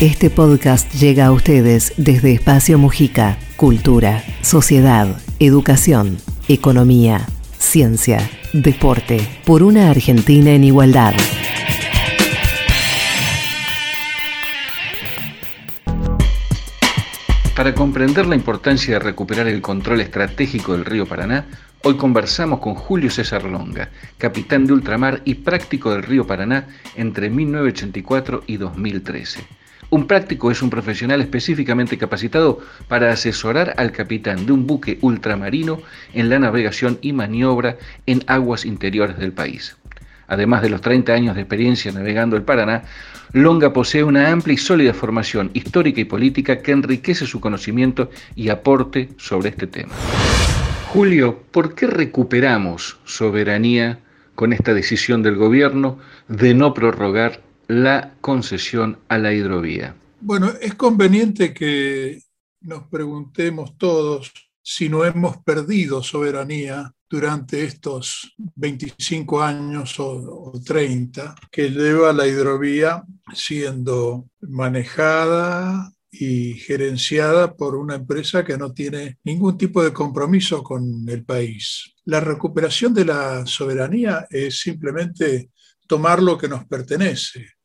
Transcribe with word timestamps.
Este 0.00 0.28
podcast 0.28 0.92
llega 0.92 1.24
a 1.24 1.32
ustedes 1.32 1.94
desde 1.96 2.34
Espacio 2.34 2.76
Mujica. 2.76 3.38
Cultura, 3.56 4.22
sociedad, 4.42 5.22
educación, 5.38 6.18
economía, 6.48 7.26
ciencia, 7.56 8.18
deporte. 8.52 9.26
Por 9.46 9.62
una 9.62 9.88
Argentina 9.88 10.50
en 10.50 10.64
igualdad. 10.64 11.14
Para 17.56 17.74
comprender 17.74 18.26
la 18.26 18.34
importancia 18.34 18.98
de 18.98 19.00
recuperar 19.00 19.46
el 19.46 19.62
control 19.62 20.02
estratégico 20.02 20.72
del 20.72 20.84
río 20.84 21.06
Paraná, 21.06 21.46
hoy 21.84 21.96
conversamos 21.96 22.60
con 22.60 22.74
Julio 22.74 23.10
César 23.10 23.44
Longa, 23.44 23.88
capitán 24.18 24.66
de 24.66 24.74
ultramar 24.74 25.22
y 25.24 25.36
práctico 25.36 25.90
del 25.92 26.02
río 26.02 26.26
Paraná 26.26 26.66
entre 26.96 27.30
1984 27.30 28.42
y 28.46 28.58
2013. 28.58 29.65
Un 29.88 30.08
práctico 30.08 30.50
es 30.50 30.62
un 30.62 30.70
profesional 30.70 31.20
específicamente 31.20 31.96
capacitado 31.96 32.60
para 32.88 33.12
asesorar 33.12 33.74
al 33.76 33.92
capitán 33.92 34.44
de 34.44 34.52
un 34.52 34.66
buque 34.66 34.98
ultramarino 35.00 35.80
en 36.12 36.28
la 36.28 36.40
navegación 36.40 36.98
y 37.02 37.12
maniobra 37.12 37.76
en 38.06 38.24
aguas 38.26 38.64
interiores 38.64 39.16
del 39.18 39.32
país. 39.32 39.76
Además 40.28 40.62
de 40.62 40.70
los 40.70 40.80
30 40.80 41.12
años 41.12 41.34
de 41.36 41.42
experiencia 41.42 41.92
navegando 41.92 42.36
el 42.36 42.42
Paraná, 42.42 42.82
Longa 43.32 43.72
posee 43.72 44.02
una 44.02 44.30
amplia 44.30 44.54
y 44.54 44.56
sólida 44.56 44.92
formación 44.92 45.50
histórica 45.54 46.00
y 46.00 46.04
política 46.04 46.58
que 46.58 46.72
enriquece 46.72 47.26
su 47.26 47.40
conocimiento 47.40 48.10
y 48.34 48.48
aporte 48.48 49.10
sobre 49.18 49.50
este 49.50 49.68
tema. 49.68 49.92
Julio, 50.88 51.42
¿por 51.52 51.74
qué 51.74 51.86
recuperamos 51.86 52.98
soberanía 53.04 54.00
con 54.34 54.52
esta 54.52 54.74
decisión 54.74 55.22
del 55.22 55.36
gobierno 55.36 55.98
de 56.28 56.54
no 56.54 56.74
prorrogar 56.74 57.45
la 57.68 58.14
concesión 58.20 58.98
a 59.08 59.18
la 59.18 59.32
hidrovía? 59.32 59.96
Bueno, 60.20 60.52
es 60.60 60.74
conveniente 60.74 61.52
que 61.52 62.20
nos 62.60 62.88
preguntemos 62.88 63.76
todos 63.78 64.32
si 64.62 64.88
no 64.88 65.04
hemos 65.04 65.36
perdido 65.38 66.02
soberanía 66.02 66.92
durante 67.08 67.62
estos 67.62 68.34
25 68.56 69.40
años 69.40 69.94
o, 70.00 70.52
30 70.64 71.36
que 71.52 71.70
lleva 71.70 72.12
la 72.12 72.26
hidrovía 72.26 73.04
siendo 73.32 74.28
manejada 74.40 75.92
y 76.10 76.54
gerenciada 76.54 77.54
por 77.54 77.76
una 77.76 77.96
empresa 77.96 78.44
que 78.44 78.56
no 78.56 78.72
tiene 78.72 79.18
ningún 79.22 79.56
tipo 79.56 79.84
de 79.84 79.92
compromiso 79.92 80.62
con 80.62 81.08
el 81.08 81.24
país. 81.24 81.94
La 82.04 82.20
recuperación 82.20 82.94
de 82.94 83.04
la 83.04 83.46
soberanía 83.46 84.26
es 84.30 84.60
simplemente 84.60 85.50
tomar 85.86 86.22
lo 86.22 86.36
que 86.36 86.48
nos 86.48 86.64
pertenece, 86.64 87.55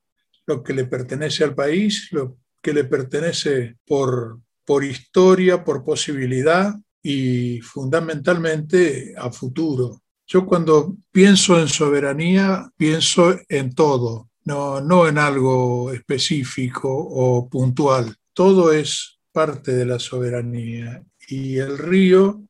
lo 0.45 0.63
que 0.63 0.73
le 0.73 0.85
pertenece 0.85 1.43
al 1.43 1.55
país, 1.55 2.09
lo 2.11 2.37
que 2.61 2.73
le 2.73 2.83
pertenece 2.83 3.77
por, 3.85 4.39
por 4.65 4.83
historia, 4.83 5.63
por 5.63 5.83
posibilidad 5.83 6.75
y 7.01 7.59
fundamentalmente 7.61 9.13
a 9.17 9.31
futuro. 9.31 10.01
Yo 10.27 10.45
cuando 10.45 10.95
pienso 11.11 11.59
en 11.59 11.67
soberanía, 11.67 12.71
pienso 12.77 13.35
en 13.49 13.73
todo, 13.73 14.29
no, 14.45 14.79
no 14.79 15.07
en 15.07 15.17
algo 15.17 15.91
específico 15.91 16.89
o 16.89 17.49
puntual. 17.49 18.15
Todo 18.33 18.71
es 18.71 19.19
parte 19.31 19.73
de 19.73 19.85
la 19.85 19.99
soberanía 19.99 21.03
y 21.27 21.57
el 21.57 21.77
río 21.77 22.41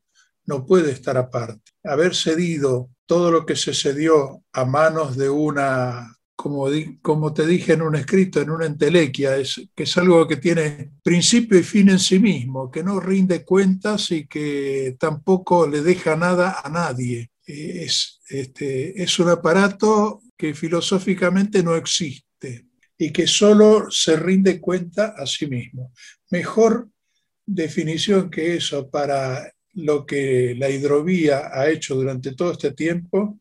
no 0.45 0.65
puede 0.65 0.91
estar 0.91 1.17
aparte. 1.17 1.71
Haber 1.83 2.15
cedido 2.15 2.89
todo 3.05 3.31
lo 3.31 3.45
que 3.45 3.55
se 3.55 3.73
cedió 3.73 4.43
a 4.53 4.65
manos 4.65 5.17
de 5.17 5.29
una 5.29 6.15
como, 6.41 7.33
te 7.33 7.45
dije 7.45 7.73
en 7.73 7.83
un 7.83 7.95
escrito, 7.95 8.41
en 8.41 8.49
una 8.49 8.65
entelequia, 8.65 9.37
es, 9.37 9.61
que 9.75 9.83
es 9.83 9.97
algo 9.97 10.27
que 10.27 10.37
tiene 10.37 10.93
principio 11.03 11.59
y 11.59 11.63
fin 11.63 11.89
en 11.89 11.99
sí 11.99 12.17
mismo, 12.17 12.71
que 12.71 12.83
no 12.83 12.99
rinde 12.99 13.45
cuentas 13.45 14.09
y 14.09 14.25
que 14.25 14.95
tampoco 14.99 15.67
le 15.67 15.81
deja 15.81 16.15
nada 16.15 16.61
a 16.63 16.69
nadie. 16.69 17.29
Es, 17.45 18.21
este, 18.27 19.01
es 19.01 19.19
un 19.19 19.29
aparato 19.29 20.21
que 20.35 20.55
filosóficamente 20.55 21.61
no 21.61 21.75
existe 21.75 22.65
y 22.97 23.11
que 23.11 23.27
solo 23.27 23.91
se 23.91 24.15
rinde 24.15 24.59
cuenta 24.59 25.13
a 25.15 25.27
sí 25.27 25.45
mismo. 25.45 25.93
Mejor 26.31 26.89
definición 27.45 28.31
que 28.31 28.55
eso 28.55 28.89
para 28.89 29.51
lo 29.73 30.05
que 30.07 30.55
la 30.57 30.69
hidrovía 30.69 31.51
ha 31.53 31.69
hecho 31.69 31.95
durante 31.95 32.33
todo 32.33 32.53
este 32.53 32.71
tiempo 32.71 33.39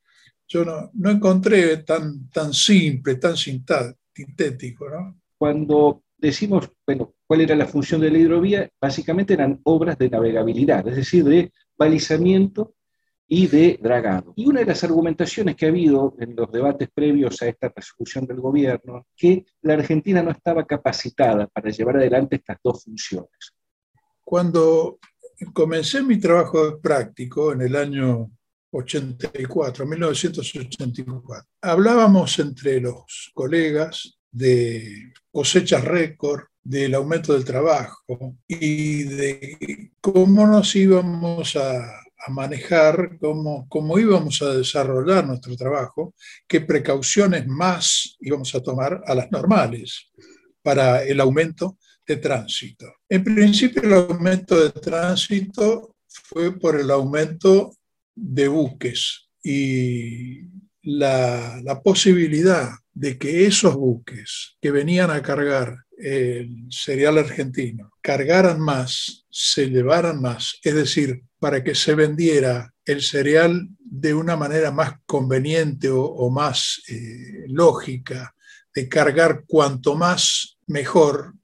yo 0.50 0.65
no, 0.65 0.91
no 0.94 1.11
encontré 1.11 1.78
tan, 1.78 2.28
tan 2.28 2.53
simple, 2.53 3.15
tan 3.15 3.37
sintético. 3.37 4.91
¿no? 4.91 5.21
Cuando 5.38 6.03
decimos, 6.19 6.72
bueno, 6.84 7.15
cuál 7.25 7.43
era 7.43 7.55
la 7.55 7.66
función 7.66 8.00
de 8.00 8.11
la 8.11 8.19
hidrovía, 8.19 8.69
básicamente 8.81 9.33
eran 9.34 9.60
obras 9.62 9.97
de 9.97 10.10
navegabilidad, 10.10 10.87
es 10.89 10.97
decir, 10.97 11.25
de 11.25 11.53
balizamiento 11.78 12.75
y 13.28 13.47
de 13.47 13.78
dragado. 13.81 14.33
Y 14.34 14.47
una 14.47 14.60
de 14.60 14.66
las 14.66 14.83
argumentaciones 14.83 15.55
que 15.55 15.66
ha 15.66 15.69
habido 15.69 16.16
en 16.19 16.34
los 16.34 16.50
debates 16.50 16.89
previos 16.93 17.41
a 17.43 17.47
esta 17.47 17.72
resolución 17.75 18.27
del 18.27 18.41
gobierno, 18.41 19.06
que 19.16 19.47
la 19.62 19.75
Argentina 19.75 20.21
no 20.21 20.33
estaba 20.33 20.66
capacitada 20.66 21.47
para 21.47 21.71
llevar 21.71 21.97
adelante 21.97 22.37
estas 22.37 22.59
dos 22.62 22.83
funciones. 22.83 23.55
Cuando 24.21 24.99
comencé 25.53 26.03
mi 26.03 26.19
trabajo 26.19 26.81
práctico 26.81 27.53
en 27.53 27.62
el 27.62 27.77
año 27.77 28.33
84, 28.70 29.86
1984. 29.86 31.48
Hablábamos 31.62 32.38
entre 32.38 32.81
los 32.81 33.31
colegas 33.34 34.19
de 34.31 35.12
cosechas 35.31 35.84
récord, 35.84 36.44
del 36.62 36.94
aumento 36.94 37.32
del 37.32 37.44
trabajo 37.44 38.36
y 38.47 39.04
de 39.04 39.91
cómo 40.00 40.47
nos 40.47 40.75
íbamos 40.76 41.56
a, 41.56 41.97
manejar, 42.28 43.16
cómo, 43.19 43.66
cómo, 43.69 43.98
íbamos 43.98 44.42
a 44.42 44.53
desarrollar 44.54 45.26
nuestro 45.26 45.56
trabajo, 45.56 46.14
qué 46.47 46.60
precauciones 46.60 47.47
más 47.47 48.14
íbamos 48.20 48.54
a 48.54 48.62
tomar 48.62 49.03
a 49.06 49.14
las 49.14 49.30
normales 49.30 50.10
para 50.62 51.03
el 51.03 51.19
aumento 51.19 51.78
de 52.06 52.16
tránsito. 52.19 52.86
En 53.09 53.25
principio 53.25 53.82
el 53.82 53.94
aumento 53.94 54.60
de 54.62 54.70
tránsito 54.70 55.97
fue 56.06 56.53
por 56.59 56.78
el 56.78 56.91
aumento 56.91 57.72
de 58.15 58.48
buques 58.48 59.31
y 59.43 60.43
la, 60.82 61.81
posibilidad 61.82 62.71
de 62.93 63.19
que 63.19 63.47
esos 63.47 63.75
buques 63.75 64.56
que 64.60 64.71
venían 64.71 65.10
a 65.10 65.22
cargar 65.22 65.84
el 65.97 66.66
cereal 66.71 67.19
argentino 67.19 67.93
cargaran 68.03 68.60
más, 68.60 69.26
se 69.31 69.66
llevaran 69.66 70.21
más, 70.21 70.59
es 70.62 70.75
decir, 70.75 71.22
para 71.38 71.62
que 71.62 71.75
se 71.75 71.94
vendiera 71.94 72.72
el 72.84 73.03
cereal 73.03 73.69
de 73.78 74.15
una 74.15 74.37
manera 74.37 74.71
más 74.71 74.94
conveniente 75.06 75.88
o, 75.91 76.31
más 76.31 76.82
eh, 76.88 77.44
lógica, 77.48 78.34
de 78.75 78.88
cargar 78.88 79.44
cuanto 79.47 79.94
más 79.97 80.59
mejor, 80.66 81.34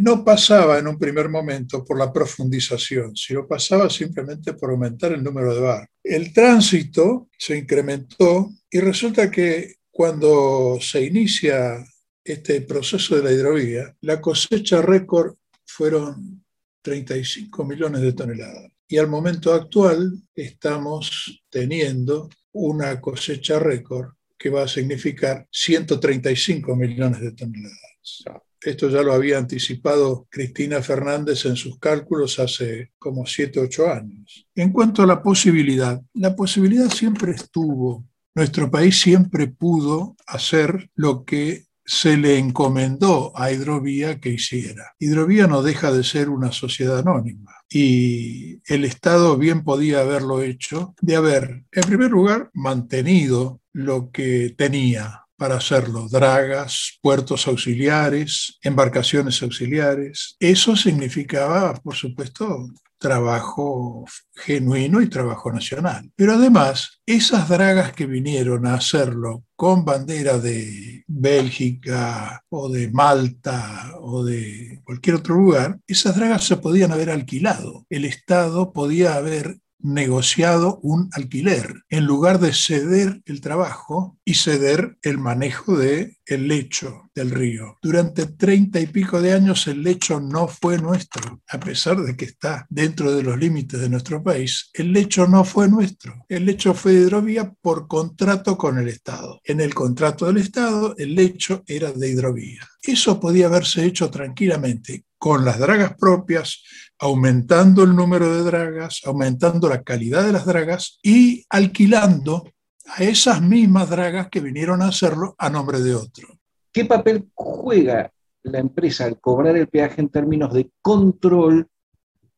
no 0.00 0.24
pasaba 0.24 0.78
en 0.78 0.88
un 0.88 0.98
primer 0.98 1.28
momento 1.28 1.84
por 1.84 1.98
la 1.98 2.12
profundización, 2.12 3.14
sino 3.16 3.46
pasaba 3.46 3.88
simplemente 3.88 4.54
por 4.54 4.70
aumentar 4.70 5.12
el 5.12 5.22
número 5.22 5.54
de 5.54 5.60
barcos. 5.60 5.96
El 6.02 6.32
tránsito 6.32 7.28
se 7.38 7.58
incrementó 7.58 8.50
y 8.70 8.80
resulta 8.80 9.30
que 9.30 9.76
cuando 9.90 10.78
se 10.80 11.04
inicia 11.04 11.84
este 12.22 12.60
proceso 12.62 13.16
de 13.16 13.22
la 13.22 13.32
hidrovía, 13.32 13.96
la 14.00 14.20
cosecha 14.20 14.82
récord 14.82 15.36
fueron 15.64 16.44
35 16.82 17.64
millones 17.64 18.02
de 18.02 18.12
toneladas. 18.12 18.70
Y 18.88 18.98
al 18.98 19.08
momento 19.08 19.52
actual 19.52 20.12
estamos 20.34 21.42
teniendo 21.50 22.28
una 22.52 23.00
cosecha 23.00 23.58
récord 23.58 24.10
que 24.38 24.50
va 24.50 24.64
a 24.64 24.68
significar 24.68 25.46
135 25.50 26.76
millones 26.76 27.20
de 27.20 27.32
toneladas. 27.32 28.24
Esto 28.66 28.88
ya 28.88 29.00
lo 29.00 29.12
había 29.12 29.38
anticipado 29.38 30.26
Cristina 30.28 30.82
Fernández 30.82 31.46
en 31.46 31.54
sus 31.54 31.78
cálculos 31.78 32.40
hace 32.40 32.90
como 32.98 33.24
7, 33.24 33.60
8 33.60 33.92
años. 33.92 34.48
En 34.56 34.72
cuanto 34.72 35.02
a 35.02 35.06
la 35.06 35.22
posibilidad, 35.22 36.02
la 36.14 36.34
posibilidad 36.34 36.90
siempre 36.90 37.30
estuvo. 37.30 38.04
Nuestro 38.34 38.68
país 38.68 39.00
siempre 39.00 39.46
pudo 39.46 40.16
hacer 40.26 40.90
lo 40.96 41.24
que 41.24 41.66
se 41.84 42.16
le 42.16 42.38
encomendó 42.38 43.32
a 43.38 43.52
Hidrovía 43.52 44.18
que 44.18 44.30
hiciera. 44.30 44.96
Hidrovía 44.98 45.46
no 45.46 45.62
deja 45.62 45.92
de 45.92 46.02
ser 46.02 46.28
una 46.28 46.50
sociedad 46.50 46.98
anónima 46.98 47.52
y 47.70 48.60
el 48.66 48.84
Estado 48.84 49.36
bien 49.38 49.62
podía 49.62 50.00
haberlo 50.00 50.42
hecho 50.42 50.96
de 51.00 51.14
haber, 51.14 51.64
en 51.70 51.82
primer 51.86 52.10
lugar, 52.10 52.50
mantenido 52.52 53.60
lo 53.72 54.10
que 54.10 54.54
tenía, 54.58 55.25
para 55.36 55.56
hacerlo, 55.56 56.08
dragas, 56.10 56.98
puertos 57.02 57.46
auxiliares, 57.46 58.58
embarcaciones 58.62 59.42
auxiliares. 59.42 60.36
Eso 60.40 60.76
significaba, 60.76 61.74
por 61.74 61.94
supuesto, 61.94 62.70
trabajo 62.98 64.04
genuino 64.34 65.00
y 65.00 65.08
trabajo 65.08 65.52
nacional. 65.52 66.10
Pero 66.16 66.34
además, 66.34 67.00
esas 67.06 67.48
dragas 67.48 67.92
que 67.92 68.06
vinieron 68.06 68.66
a 68.66 68.74
hacerlo 68.74 69.44
con 69.54 69.84
bandera 69.84 70.38
de 70.38 71.04
Bélgica 71.06 72.42
o 72.48 72.68
de 72.68 72.90
Malta 72.90 73.92
o 74.00 74.24
de 74.24 74.80
cualquier 74.84 75.16
otro 75.16 75.34
lugar, 75.34 75.78
esas 75.86 76.16
dragas 76.16 76.44
se 76.44 76.56
podían 76.56 76.92
haber 76.92 77.10
alquilado. 77.10 77.86
El 77.90 78.04
Estado 78.04 78.72
podía 78.72 79.14
haber 79.14 79.58
negociado 79.86 80.80
un 80.82 81.08
alquiler 81.12 81.84
en 81.88 82.04
lugar 82.04 82.40
de 82.40 82.52
ceder 82.52 83.22
el 83.24 83.40
trabajo 83.40 84.18
y 84.24 84.34
ceder 84.34 84.98
el 85.02 85.18
manejo 85.18 85.76
de 85.76 86.16
el 86.26 86.48
lecho 86.48 87.02
del 87.14 87.30
río. 87.30 87.78
Durante 87.80 88.26
treinta 88.26 88.80
y 88.80 88.86
pico 88.86 89.22
de 89.22 89.32
años 89.32 89.66
el 89.68 89.82
lecho 89.82 90.20
no 90.20 90.48
fue 90.48 90.78
nuestro, 90.78 91.40
a 91.48 91.60
pesar 91.60 92.02
de 92.02 92.16
que 92.16 92.24
está 92.24 92.66
dentro 92.68 93.14
de 93.14 93.22
los 93.22 93.38
límites 93.38 93.80
de 93.80 93.88
nuestro 93.88 94.22
país. 94.22 94.70
El 94.74 94.92
lecho 94.92 95.26
no 95.28 95.44
fue 95.44 95.68
nuestro. 95.68 96.26
El 96.28 96.46
lecho 96.46 96.74
fue 96.74 96.92
de 96.92 97.02
hidrovía 97.02 97.52
por 97.62 97.86
contrato 97.86 98.58
con 98.58 98.78
el 98.78 98.88
Estado. 98.88 99.40
En 99.44 99.60
el 99.60 99.72
contrato 99.72 100.26
del 100.26 100.38
Estado 100.38 100.94
el 100.98 101.14
lecho 101.14 101.62
era 101.66 101.92
de 101.92 102.10
hidrovía. 102.10 102.68
Eso 102.82 103.18
podía 103.20 103.46
haberse 103.46 103.84
hecho 103.84 104.10
tranquilamente 104.10 105.04
con 105.18 105.44
las 105.44 105.58
dragas 105.58 105.94
propias, 105.96 106.62
aumentando 106.98 107.82
el 107.82 107.94
número 107.94 108.34
de 108.34 108.42
dragas, 108.42 109.02
aumentando 109.04 109.68
la 109.68 109.82
calidad 109.82 110.24
de 110.24 110.32
las 110.32 110.46
dragas 110.46 110.98
y 111.02 111.44
alquilando 111.50 112.44
a 112.86 113.02
esas 113.02 113.42
mismas 113.42 113.90
dragas 113.90 114.28
que 114.28 114.40
vinieron 114.40 114.82
a 114.82 114.88
hacerlo 114.88 115.34
a 115.38 115.50
nombre 115.50 115.80
de 115.80 115.94
otro. 115.94 116.28
¿Qué 116.72 116.84
papel 116.84 117.28
juega 117.34 118.10
la 118.42 118.58
empresa 118.58 119.04
al 119.04 119.20
cobrar 119.20 119.56
el 119.56 119.68
peaje 119.68 120.00
en 120.00 120.08
términos 120.08 120.52
de 120.52 120.70
control, 120.80 121.66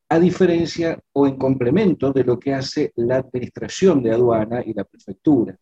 a 0.09 0.19
diferencia 0.19 0.99
o 1.13 1.27
en 1.27 1.37
complemento 1.37 2.11
de 2.11 2.23
lo 2.23 2.39
que 2.39 2.53
hace 2.53 2.91
la 2.95 3.17
administración 3.17 4.01
de 4.01 4.11
aduana 4.11 4.63
y 4.65 4.73
la 4.73 4.83
prefectura? 4.83 5.55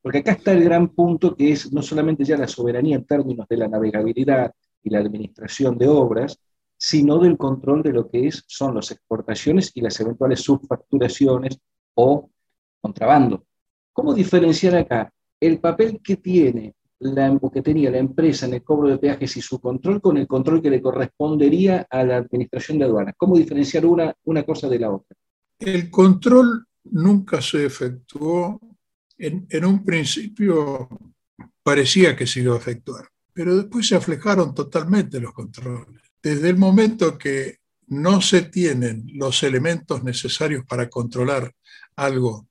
Porque 0.00 0.18
acá 0.18 0.32
está 0.32 0.52
el 0.52 0.64
gran 0.64 0.88
punto 0.88 1.36
que 1.36 1.52
es 1.52 1.72
no 1.72 1.82
solamente 1.82 2.24
ya 2.24 2.36
la 2.36 2.48
soberanía 2.48 2.96
en 2.96 3.04
términos 3.04 3.46
de 3.48 3.56
la 3.56 3.68
navegabilidad 3.68 4.52
y 4.82 4.90
la 4.90 5.00
administración 5.00 5.76
de 5.76 5.88
obras, 5.88 6.38
sino 6.82 7.18
del 7.18 7.36
control 7.36 7.82
de 7.82 7.92
lo 7.92 8.08
que 8.08 8.26
es, 8.26 8.42
son 8.46 8.74
las 8.74 8.90
exportaciones 8.90 9.70
y 9.74 9.82
las 9.82 10.00
eventuales 10.00 10.40
subfacturaciones 10.40 11.58
o 11.94 12.30
contrabando. 12.80 13.44
¿Cómo 13.92 14.14
diferenciar 14.14 14.76
acá 14.76 15.12
el 15.38 15.60
papel 15.60 16.00
que 16.02 16.16
tiene 16.16 16.74
la, 17.00 17.38
que 17.52 17.60
tenía 17.60 17.90
la 17.90 17.98
empresa 17.98 18.46
en 18.46 18.54
el 18.54 18.62
cobro 18.62 18.88
de 18.88 18.96
peajes 18.96 19.36
y 19.36 19.42
su 19.42 19.60
control 19.60 20.00
con 20.00 20.16
el 20.16 20.26
control 20.26 20.62
que 20.62 20.70
le 20.70 20.80
correspondería 20.80 21.86
a 21.90 22.02
la 22.02 22.16
administración 22.16 22.78
de 22.78 22.86
aduanas? 22.86 23.14
¿Cómo 23.18 23.36
diferenciar 23.36 23.84
una, 23.84 24.14
una 24.24 24.42
cosa 24.44 24.66
de 24.66 24.78
la 24.78 24.90
otra? 24.90 25.14
El 25.58 25.90
control 25.90 26.66
nunca 26.84 27.42
se 27.42 27.66
efectuó. 27.66 28.58
En, 29.18 29.46
en 29.50 29.64
un 29.66 29.84
principio 29.84 30.88
parecía 31.62 32.16
que 32.16 32.26
se 32.26 32.40
iba 32.40 32.54
a 32.54 32.58
efectuar, 32.58 33.06
pero 33.34 33.54
después 33.54 33.86
se 33.86 33.96
aflejaron 33.96 34.54
totalmente 34.54 35.20
los 35.20 35.34
controles 35.34 35.99
desde 36.22 36.50
el 36.50 36.56
momento 36.56 37.18
que 37.18 37.58
no 37.86 38.20
se 38.20 38.42
tienen 38.42 39.04
los 39.14 39.42
elementos 39.42 40.04
necesarios 40.04 40.64
para 40.66 40.88
controlar 40.88 41.52
algo 41.96 42.48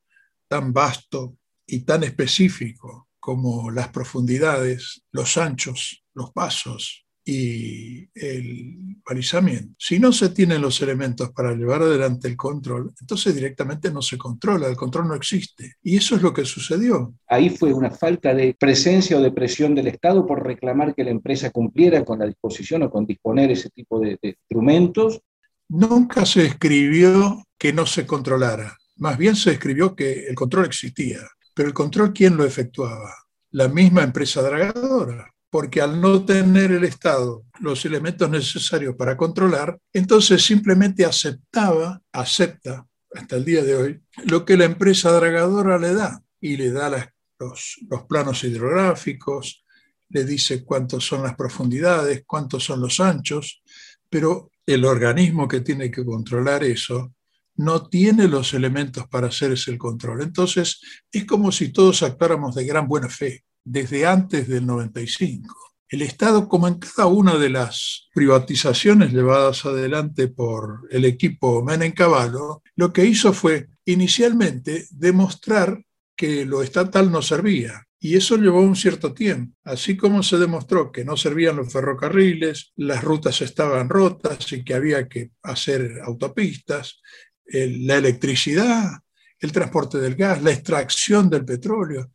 tan 0.48 0.74
vasto 0.74 1.38
y 1.66 1.82
tan 1.82 2.04
específico 2.04 3.08
como 3.20 3.72
las 3.72 3.90
profundidades, 3.90 5.04
los 5.12 5.38
anchos, 5.38 6.04
los 6.14 6.32
pasos, 6.32 7.06
y 7.30 8.10
el 8.16 8.98
balizamiento. 9.08 9.76
Si 9.78 10.00
no 10.00 10.12
se 10.12 10.30
tienen 10.30 10.64
los 10.64 10.82
elementos 10.82 11.32
para 11.32 11.54
llevar 11.54 11.84
adelante 11.84 12.28
el 12.28 12.36
control, 12.36 12.92
entonces 13.00 13.36
directamente 13.36 13.92
no 13.92 14.02
se 14.02 14.18
controla, 14.18 14.68
el 14.68 14.76
control 14.76 15.10
no 15.10 15.14
existe. 15.14 15.74
Y 15.84 15.98
eso 15.98 16.16
es 16.16 16.24
lo 16.24 16.34
que 16.34 16.44
sucedió. 16.44 17.14
Ahí 17.28 17.52
fue 17.52 17.72
una 17.72 17.92
falta 17.92 18.34
de 18.34 18.56
presencia 18.60 19.16
o 19.18 19.22
de 19.22 19.32
presión 19.32 19.76
del 19.76 19.88
Estado 19.88 20.26
por 20.26 20.44
reclamar 20.44 20.96
que 20.96 21.04
la 21.04 21.12
empresa 21.12 21.52
cumpliera 21.52 22.04
con 22.04 22.18
la 22.18 22.26
disposición 22.26 22.82
o 22.82 22.90
con 22.90 23.06
disponer 23.06 23.52
ese 23.52 23.70
tipo 23.70 24.00
de, 24.00 24.18
de 24.22 24.30
instrumentos. 24.30 25.22
Nunca 25.68 26.26
se 26.26 26.48
escribió 26.48 27.44
que 27.60 27.74
no 27.74 27.86
se 27.86 28.08
controlara, 28.08 28.76
más 28.96 29.20
bien 29.20 29.36
se 29.36 29.52
escribió 29.52 29.96
que 29.96 30.28
el 30.28 30.34
control 30.34 30.66
existía. 30.66 31.20
Pero 31.54 31.68
el 31.68 31.76
control, 31.76 32.12
¿quién 32.12 32.38
lo 32.38 32.44
efectuaba? 32.44 33.14
La 33.52 33.68
misma 33.68 34.04
empresa 34.04 34.42
dragadora 34.42 35.29
porque 35.50 35.82
al 35.82 36.00
no 36.00 36.26
tener 36.26 36.72
el 36.72 36.84
Estado 36.84 37.44
los 37.60 37.84
elementos 37.86 38.30
necesarios 38.30 38.96
para 38.96 39.18
controlar, 39.18 39.78
entonces 39.92 40.44
simplemente 40.44 41.06
aceptaba, 41.06 42.02
acepta 42.12 42.86
hasta 43.14 43.36
el 43.36 43.46
día 43.46 43.64
de 43.64 43.76
hoy, 43.76 44.02
lo 44.26 44.46
que 44.46 44.56
la 44.56 44.66
empresa 44.66 45.12
dragadora 45.12 45.80
le 45.80 45.94
da 45.94 46.22
y 46.40 46.58
le 46.58 46.72
da 46.72 47.12
los, 47.40 47.78
planos 48.08 48.44
hidrográficos, 48.44 49.66
le 50.10 50.24
dice 50.24 50.64
cuántos 50.64 51.06
son 51.06 51.24
las 51.24 51.36
profundidades, 51.36 52.24
cuántos 52.26 52.64
son 52.64 52.82
los 52.82 53.00
anchos, 53.00 53.64
pero 54.10 54.52
el 54.66 54.86
organismo 54.86 55.48
que 55.48 55.62
tiene 55.62 55.90
que 55.90 56.06
controlar 56.06 56.64
eso 56.64 57.14
no 57.56 57.88
tiene 57.88 58.28
los 58.28 58.54
elementos 58.54 59.08
para 59.08 59.28
hacer 59.28 59.52
ese 59.52 59.78
control. 59.78 60.22
Entonces, 60.22 60.80
es 61.12 61.26
como 61.26 61.52
si 61.52 61.74
todos 61.74 62.04
actuáramos 62.04 62.56
de 62.56 62.66
gran 62.66 62.88
buena 62.88 63.10
fe 63.10 63.44
desde 63.64 64.06
antes 64.06 64.48
del 64.48 64.66
95. 64.66 65.56
El 65.90 66.04
Estado, 66.04 66.48
como 66.48 66.68
en 66.68 66.76
cada 66.76 67.08
una 67.08 67.38
de 67.38 67.50
las 67.50 68.10
privatizaciones 68.14 69.12
llevadas 69.12 69.66
adelante 69.66 70.28
por 70.28 70.88
el 70.92 71.06
equipo 71.06 71.64
Menem 71.64 71.94
Caballo, 71.94 72.62
lo 72.76 72.94
que 72.94 73.06
hizo 73.06 73.34
fue 73.34 73.70
inicialmente 73.86 74.86
demostrar 74.92 75.84
que 76.16 76.46
lo 76.46 76.62
estatal 76.62 77.12
no 77.12 77.24
servía. 77.24 77.88
Y 78.02 78.16
eso 78.16 78.38
llevó 78.38 78.62
un 78.62 78.76
cierto 78.76 79.14
tiempo. 79.14 79.56
Así 79.64 79.98
como 79.98 80.22
se 80.22 80.38
demostró 80.38 80.92
que 80.92 81.04
no 81.04 81.18
servían 81.18 81.58
los 81.58 81.74
ferrocarriles, 81.74 82.72
las 82.76 83.04
rutas 83.04 83.42
estaban 83.42 83.90
rotas 83.90 84.52
y 84.54 84.64
que 84.64 84.76
había 84.76 85.08
que 85.08 85.32
hacer 85.42 86.00
autopistas, 86.04 87.02
la 87.46 87.98
electricidad, 87.98 88.92
el 89.40 89.52
transporte 89.52 89.98
del 89.98 90.16
gas, 90.16 90.42
la 90.44 90.52
extracción 90.52 91.30
del 91.30 91.46
petróleo, 91.46 92.12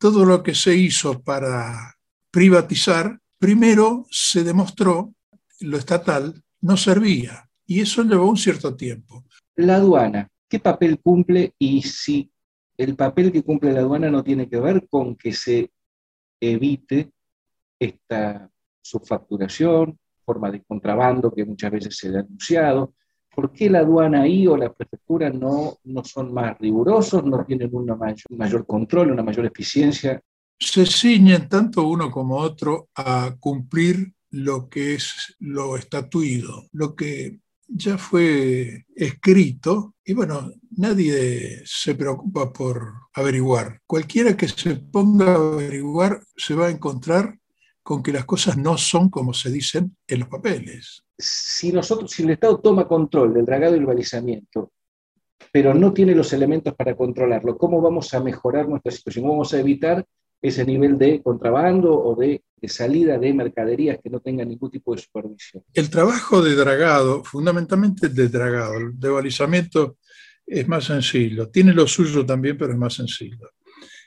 todo 0.00 0.24
lo 0.24 0.42
que 0.42 0.54
se 0.54 0.74
hizo 0.74 1.22
para 1.22 1.94
privatizar, 2.30 3.20
primero 3.38 4.06
se 4.10 4.42
demostró 4.42 5.14
lo 5.60 5.76
estatal 5.76 6.42
no 6.62 6.78
servía 6.78 7.48
y 7.66 7.80
eso 7.80 8.02
llevó 8.02 8.30
un 8.30 8.38
cierto 8.38 8.74
tiempo. 8.74 9.26
La 9.56 9.76
aduana, 9.76 10.30
¿qué 10.48 10.58
papel 10.58 10.98
cumple 11.00 11.54
y 11.58 11.82
si 11.82 12.32
el 12.78 12.96
papel 12.96 13.30
que 13.30 13.42
cumple 13.42 13.72
la 13.72 13.80
aduana 13.80 14.10
no 14.10 14.24
tiene 14.24 14.48
que 14.48 14.58
ver 14.58 14.88
con 14.88 15.16
que 15.16 15.34
se 15.34 15.70
evite 16.40 17.10
esta 17.78 18.50
subfacturación, 18.80 19.98
forma 20.24 20.50
de 20.50 20.62
contrabando 20.62 21.30
que 21.30 21.44
muchas 21.44 21.72
veces 21.72 21.96
se 21.98 22.08
ha 22.08 22.20
anunciado, 22.20 22.94
¿Por 23.34 23.52
qué 23.52 23.70
la 23.70 23.80
aduana 23.80 24.22
ahí 24.22 24.46
o 24.46 24.56
la 24.56 24.72
prefectura 24.72 25.30
no, 25.30 25.78
no 25.84 26.04
son 26.04 26.32
más 26.34 26.58
rigurosos, 26.58 27.24
no 27.24 27.44
tienen 27.44 27.70
un 27.72 27.86
mayor, 28.36 28.66
control, 28.66 29.12
una 29.12 29.22
mayor 29.22 29.46
eficiencia? 29.46 30.20
Se 30.58 30.84
ciñen 30.84 31.48
tanto 31.48 31.86
uno 31.86 32.10
como 32.10 32.36
otro 32.36 32.88
a 32.94 33.34
cumplir 33.38 34.12
lo 34.30 34.68
que 34.68 34.94
es 34.94 35.36
lo 35.38 35.76
estatuido, 35.76 36.66
lo 36.72 36.94
que 36.94 37.38
ya 37.66 37.96
fue 37.98 38.84
escrito 38.94 39.94
y 40.04 40.12
bueno, 40.12 40.52
nadie 40.76 41.62
se 41.64 41.94
preocupa 41.94 42.52
por 42.52 42.94
averiguar. 43.14 43.80
Cualquiera 43.86 44.36
que 44.36 44.48
se 44.48 44.76
ponga 44.76 45.32
a 45.32 45.36
averiguar 45.36 46.20
se 46.36 46.54
va 46.54 46.66
a 46.66 46.70
encontrar 46.70 47.38
con 47.82 48.02
que 48.02 48.12
las 48.12 48.24
cosas 48.24 48.56
no 48.56 48.76
son 48.78 49.08
como 49.10 49.32
se 49.34 49.50
dicen 49.50 49.96
en 50.06 50.20
los 50.20 50.28
papeles 50.28 51.04
si, 51.20 51.72
nosotros, 51.72 52.10
si 52.10 52.22
el 52.22 52.30
Estado 52.30 52.58
toma 52.58 52.88
control 52.88 53.34
del 53.34 53.44
dragado 53.44 53.76
y 53.76 53.78
el 53.78 53.86
balizamiento, 53.86 54.72
pero 55.52 55.74
no 55.74 55.92
tiene 55.92 56.14
los 56.14 56.32
elementos 56.32 56.74
para 56.74 56.96
controlarlo, 56.96 57.56
¿cómo 57.56 57.80
vamos 57.80 58.12
a 58.14 58.20
mejorar 58.20 58.68
nuestra 58.68 58.92
situación? 58.92 59.24
¿Cómo 59.24 59.34
vamos 59.34 59.54
a 59.54 59.60
evitar 59.60 60.04
ese 60.42 60.64
nivel 60.64 60.96
de 60.96 61.22
contrabando 61.22 61.92
o 61.94 62.16
de, 62.16 62.42
salida 62.62 63.18
de 63.18 63.32
mercaderías 63.32 63.98
que 64.02 64.10
no 64.10 64.20
tengan 64.20 64.48
ningún 64.48 64.70
tipo 64.70 64.94
de 64.94 65.02
supervisión? 65.02 65.62
El 65.74 65.90
trabajo 65.90 66.42
de 66.42 66.54
dragado, 66.54 67.24
fundamentalmente 67.24 68.06
el 68.06 68.14
de 68.14 68.28
dragado, 68.28 68.78
el 68.78 68.98
de 68.98 69.08
balizamiento 69.08 69.96
es 70.46 70.66
más 70.66 70.84
sencillo. 70.84 71.48
Tiene 71.48 71.72
lo 71.72 71.86
suyo 71.86 72.24
también, 72.24 72.56
pero 72.56 72.72
es 72.72 72.78
más 72.78 72.94
sencillo. 72.94 73.50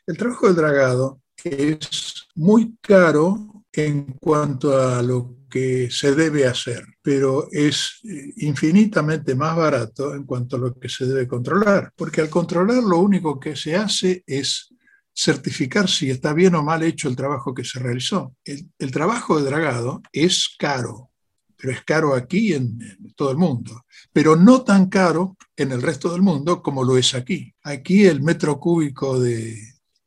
El 0.06 0.18
trabajo 0.18 0.48
del 0.48 0.56
dragado 0.56 1.22
es 1.44 2.28
muy 2.36 2.76
caro 2.82 3.53
en 3.74 4.14
cuanto 4.20 4.78
a 4.78 5.02
lo 5.02 5.38
que 5.50 5.90
se 5.92 6.16
debe 6.16 6.46
hacer, 6.46 6.86
pero 7.02 7.48
es 7.52 8.00
eh, 8.04 8.34
infinitamente 8.38 9.36
más 9.36 9.56
barato 9.56 10.14
en 10.14 10.24
cuanto 10.24 10.56
a 10.56 10.60
lo 10.60 10.74
que 10.76 10.90
se 10.90 11.06
debe 11.06 11.28
controlar, 11.28 11.92
porque 11.96 12.22
al 12.22 12.30
controlar 12.30 12.84
lo 12.84 13.00
único 13.00 13.40
que 13.40 13.56
se 13.56 13.76
hace 13.76 14.24
es 14.28 14.70
certificar 15.16 15.90
si 15.90 16.10
está 16.10 16.34
bien 16.34 16.56
o 16.56 16.64
mal 16.64 16.84
hecho 16.84 17.08
el 17.08 17.16
trabajo 17.16 17.54
que 17.54 17.64
se 17.64 17.80
realizó. 17.80 18.36
El, 18.44 18.92
trabajo 18.92 19.40
de 19.40 19.46
dragado 19.46 20.02
es 20.12 20.56
caro, 20.58 21.12
pero 21.56 21.74
es 21.74 21.84
caro 21.84 22.16
aquí 22.16 22.54
en, 22.54 22.80
todo 23.16 23.32
el 23.32 23.38
mundo, 23.38 23.86
pero 24.12 24.36
no 24.36 24.64
tan 24.64 24.88
caro 24.88 25.38
en 25.56 25.72
el 25.72 25.82
resto 25.82 26.12
del 26.12 26.22
mundo 26.22 26.62
como 26.62 26.84
lo 26.84 26.98
es 26.98 27.14
aquí. 27.14 27.54
Aquí 27.64 28.06
el 28.06 28.22
metro 28.22 28.60
cúbico 28.60 29.20
de 29.20 29.56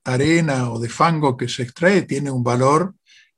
arena 0.04 0.70
o 0.70 0.78
de 0.78 0.88
fango 0.88 1.36
que 1.36 1.48
se 1.48 1.62
extrae 1.62 2.02
tiene 2.02 2.30
un 2.30 2.42
valor 2.42 2.94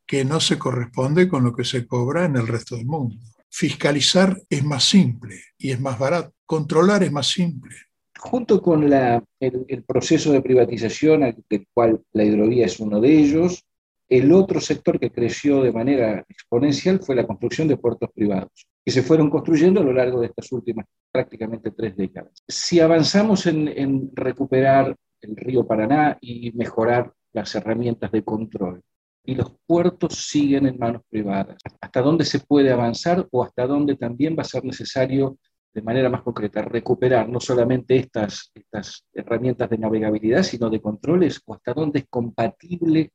que 0.08 0.24
no 0.24 0.40
se 0.40 0.58
corresponde 0.58 1.28
con 1.28 1.44
lo 1.44 1.52
que 1.54 1.64
se 1.64 1.86
cobra 1.86 2.24
en 2.24 2.36
el 2.36 2.48
resto 2.48 2.76
del 2.76 2.86
mundo. 2.86 3.16
Fiscalizar 3.50 4.40
es 4.48 4.64
más 4.64 4.84
simple 4.84 5.36
y 5.58 5.70
es 5.70 5.80
más 5.80 5.98
barato. 5.98 6.32
Controlar 6.46 7.02
es 7.02 7.12
más 7.12 7.26
simple. 7.26 7.76
Junto 8.18 8.62
con 8.62 8.90
el, 8.90 9.84
proceso 9.86 10.32
de 10.32 10.40
privatización, 10.40 11.36
del 11.48 11.66
cual 11.72 12.00
la 12.12 12.24
hidrovía 12.24 12.64
es 12.66 12.80
uno 12.80 13.00
de 13.00 13.16
ellos, 13.16 13.62
el 14.08 14.32
otro 14.32 14.60
sector 14.60 14.98
que 14.98 15.12
creció 15.12 15.62
de 15.62 15.72
manera 15.72 16.24
exponencial 16.28 17.00
fue 17.00 17.14
la 17.14 17.26
construcción 17.26 17.68
de 17.68 17.76
puertos 17.76 18.08
privados, 18.14 18.66
que 18.82 18.90
se 18.90 19.02
fueron 19.02 19.28
construyendo 19.28 19.80
a 19.80 19.84
lo 19.84 19.92
largo 19.92 20.20
de 20.20 20.28
estas 20.28 20.50
últimas 20.52 20.86
prácticamente 21.12 21.70
tres 21.70 21.94
décadas. 21.94 22.32
Si 22.48 22.80
avanzamos 22.80 23.44
en, 23.46 24.10
recuperar 24.14 24.96
el 25.20 25.36
río 25.36 25.66
Paraná 25.66 26.16
y 26.22 26.50
mejorar 26.52 27.12
las 27.34 27.54
herramientas 27.54 28.10
de 28.10 28.24
control, 28.24 28.82
y 29.28 29.34
los 29.34 29.52
puertos 29.66 30.14
siguen 30.14 30.64
en 30.64 30.78
manos 30.78 31.02
privadas. 31.10 31.58
¿Hasta 31.82 32.00
dónde 32.00 32.24
se 32.24 32.40
puede 32.40 32.72
avanzar 32.72 33.28
o 33.30 33.44
hasta 33.44 33.66
dónde 33.66 33.94
también 33.94 34.34
va 34.34 34.40
a 34.40 34.46
ser 34.46 34.64
necesario, 34.64 35.38
de 35.74 35.82
manera 35.82 36.08
más 36.08 36.22
concreta, 36.22 36.62
recuperar 36.62 37.28
no 37.28 37.38
solamente 37.38 37.96
estas, 37.96 38.50
estas 38.54 39.04
herramientas 39.12 39.68
de 39.68 39.76
navegabilidad, 39.76 40.42
sino 40.42 40.70
de 40.70 40.80
controles, 40.80 41.42
o 41.44 41.52
hasta 41.52 41.74
dónde 41.74 41.98
es 41.98 42.06
compatible 42.08 43.12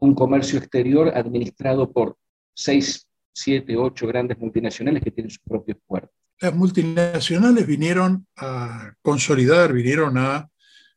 un 0.00 0.14
comercio 0.14 0.58
exterior 0.58 1.08
administrado 1.16 1.90
por 1.90 2.18
seis, 2.54 3.08
siete, 3.32 3.74
ocho 3.74 4.06
grandes 4.06 4.38
multinacionales 4.38 5.02
que 5.02 5.12
tienen 5.12 5.30
sus 5.30 5.42
propios 5.42 5.78
puertos. 5.86 6.14
Las 6.42 6.54
multinacionales 6.54 7.66
vinieron 7.66 8.26
a 8.36 8.92
consolidar, 9.00 9.72
vinieron 9.72 10.18
a 10.18 10.46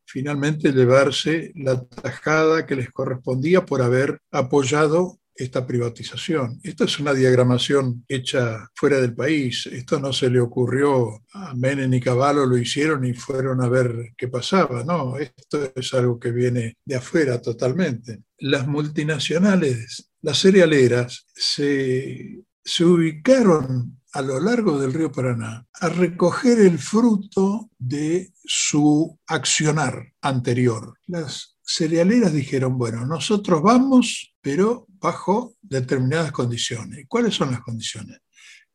finalmente 0.07 0.71
llevarse 0.71 1.51
la 1.55 1.83
tajada 1.83 2.65
que 2.65 2.75
les 2.75 2.91
correspondía 2.91 3.65
por 3.65 3.81
haber 3.81 4.21
apoyado 4.31 5.19
esta 5.37 5.67
privatización. 5.67 6.59
Esto 6.63 6.85
es 6.85 6.99
una 6.99 7.13
diagramación 7.13 8.03
hecha 8.07 8.69
fuera 8.73 8.99
del 8.99 9.13
país. 9.13 9.67
Esto 9.67 9.99
no 9.99 10.11
se 10.11 10.29
le 10.29 10.39
ocurrió 10.39 11.23
a 11.33 11.53
Menem 11.53 11.93
y 11.93 12.01
Cavallo, 12.01 12.45
lo 12.45 12.57
hicieron 12.57 13.05
y 13.05 13.13
fueron 13.13 13.61
a 13.61 13.69
ver 13.69 14.13
qué 14.17 14.27
pasaba. 14.27 14.83
No, 14.83 15.17
esto 15.17 15.71
es 15.75 15.93
algo 15.93 16.19
que 16.19 16.31
viene 16.31 16.77
de 16.83 16.95
afuera 16.95 17.41
totalmente. 17.41 18.23
Las 18.39 18.67
multinacionales, 18.67 20.11
las 20.21 20.39
cerealeras, 20.39 21.25
se, 21.33 22.39
se 22.67 22.83
ubicaron 22.83 23.97
a 24.11 24.21
lo 24.21 24.41
largo 24.41 24.77
del 24.77 24.91
río 24.91 25.09
Paraná 25.09 25.65
a 25.73 25.87
recoger 25.87 26.59
el 26.59 26.77
fruto 26.77 27.69
de 27.77 28.33
su 28.43 29.17
accionar 29.25 30.13
anterior. 30.21 30.99
Las 31.05 31.57
cerealeras 31.63 32.33
dijeron, 32.33 32.77
bueno, 32.77 33.05
nosotros 33.05 33.61
vamos, 33.61 34.35
pero 34.41 34.85
bajo 34.99 35.55
determinadas 35.61 36.33
condiciones. 36.33 37.05
¿Cuáles 37.07 37.35
son 37.35 37.51
las 37.51 37.61
condiciones? 37.61 38.19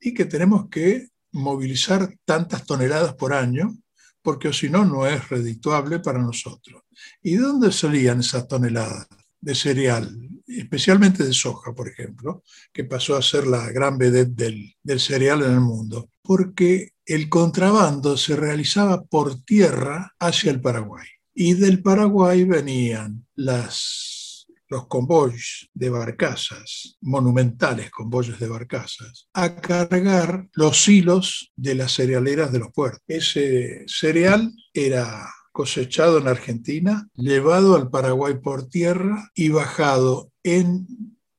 Y 0.00 0.14
que 0.14 0.24
tenemos 0.24 0.70
que 0.70 1.08
movilizar 1.32 2.16
tantas 2.24 2.64
toneladas 2.64 3.12
por 3.14 3.34
año, 3.34 3.76
porque 4.22 4.54
si 4.54 4.70
no, 4.70 4.86
no 4.86 5.06
es 5.06 5.28
redituable 5.28 5.98
para 5.98 6.18
nosotros. 6.18 6.80
¿Y 7.20 7.32
de 7.32 7.42
dónde 7.42 7.70
salían 7.70 8.20
esas 8.20 8.48
toneladas 8.48 9.06
de 9.42 9.54
cereal? 9.54 10.16
Especialmente 10.46 11.24
de 11.24 11.34
soja, 11.34 11.74
por 11.74 11.88
ejemplo, 11.88 12.42
que 12.72 12.84
pasó 12.84 13.16
a 13.16 13.22
ser 13.22 13.46
la 13.46 13.70
gran 13.70 13.98
vedette 13.98 14.34
del, 14.82 15.00
cereal 15.00 15.42
en 15.42 15.52
el 15.52 15.60
mundo. 15.60 16.08
Porque 16.22 16.92
el 17.04 17.28
contrabando 17.28 18.16
se 18.16 18.36
realizaba 18.36 19.02
por 19.04 19.42
tierra 19.42 20.14
hacia 20.18 20.50
el 20.50 20.60
Paraguay. 20.60 21.06
Y 21.34 21.54
del 21.54 21.82
Paraguay 21.82 22.44
venían 22.44 23.26
los 23.34 24.86
convoyes 24.88 25.68
de 25.74 25.90
barcazas, 25.90 26.96
monumentales 27.00 27.90
convoyes 27.90 28.38
de 28.38 28.48
barcazas, 28.48 29.28
a 29.34 29.56
cargar 29.56 30.48
los 30.54 30.88
hilos 30.88 31.52
de 31.56 31.74
las 31.74 31.92
cerealeras 31.92 32.52
de 32.52 32.58
los 32.60 32.72
puertos. 32.72 33.02
Ese 33.06 33.84
cereal 33.86 34.52
era 34.72 35.26
cosechado 35.52 36.18
en 36.18 36.28
Argentina, 36.28 37.08
llevado 37.14 37.76
al 37.76 37.90
Paraguay 37.90 38.34
por 38.42 38.68
tierra 38.68 39.30
y 39.34 39.50
bajado 39.50 40.30
en 40.42 40.86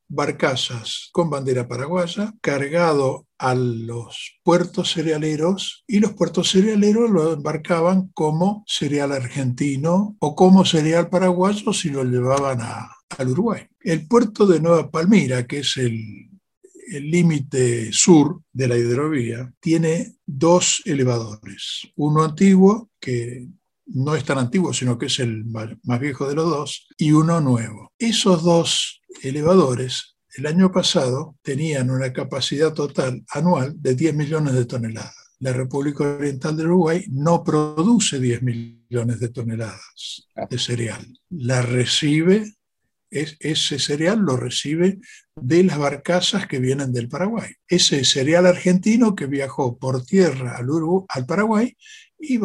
barcazas 0.08 1.10
con 1.12 1.30
bandera 1.30 1.68
paraguaya, 1.68 2.34
cargado 2.42 3.26
a 3.40 3.56
los 3.56 4.40
puertos 4.44 4.94
cerealeros 4.94 5.84
y 5.88 6.00
los 6.00 6.14
puertos 6.14 6.52
cerealeros 6.52 7.10
lo 7.10 7.34
embarcaban 7.34 8.10
como 8.14 8.64
cereal 8.68 9.12
argentino 9.12 10.16
o 10.20 10.36
como 10.36 10.66
cereal 10.66 11.10
paraguayo 11.10 11.74
si 11.74 11.90
lo 11.90 12.04
llevaban 12.04 12.60
al 12.62 13.28
Uruguay. 13.28 13.66
El 13.82 14.08
puerto 14.08 14.46
de 14.46 14.60
Nueva 14.60 14.92
Palmira, 14.92 15.48
que 15.48 15.60
es 15.60 15.78
el 15.78 16.30
el 16.94 17.10
límite 17.10 17.92
sur 17.92 18.42
de 18.52 18.68
la 18.68 18.78
hidrovía 18.78 19.52
tiene 19.60 20.16
dos 20.26 20.82
elevadores, 20.86 21.92
uno 21.96 22.24
antiguo, 22.24 22.90
que 23.00 23.48
no 23.86 24.16
es 24.16 24.24
tan 24.24 24.38
antiguo, 24.38 24.74
sino 24.74 24.98
que 24.98 25.08
es 25.08 25.20
el 25.20 25.46
más 25.46 26.00
viejo 26.00 26.28
de 26.28 26.36
los 26.36 26.50
dos, 26.50 26.88
y 26.98 27.12
uno 27.12 27.42
nuevo. 27.42 27.92
Esos 27.98 28.44
dos 28.44 29.02
elevadores 29.22 30.14
el 30.36 30.48
año 30.48 30.72
pasado 30.72 31.38
tenían 31.44 31.92
una 31.92 32.12
capacidad 32.12 32.74
total 32.74 33.24
anual 33.30 33.76
de 33.80 33.94
10 33.94 34.16
millones 34.16 34.54
de 34.54 34.66
toneladas. 34.66 35.14
La 35.40 35.54
República 35.54 36.06
Oriental 36.06 36.58
del 36.58 36.68
Uruguay 36.68 37.06
no 37.12 37.44
produce 37.44 38.20
10 38.20 38.42
millones 38.42 39.20
de 39.20 39.30
toneladas 39.30 40.28
de 40.50 40.58
cereal. 40.58 41.06
La 41.30 41.62
recibe, 41.62 42.52
ese 43.12 43.78
cereal 43.78 44.20
lo 44.20 44.38
recibe 44.38 45.00
de 45.36 45.64
las 45.66 45.78
barcazas 45.78 46.48
que 46.48 46.60
vienen 46.60 46.94
del 46.94 47.10
Paraguay. 47.10 47.52
Ese 47.68 48.04
cereal 48.04 48.48
argentino 48.48 49.14
que 49.14 49.28
viajó 49.28 49.78
por 49.78 50.04
tierra 50.04 50.58
al, 50.58 50.68
al 51.10 51.26
Paraguay 51.28 51.78
y 52.18 52.38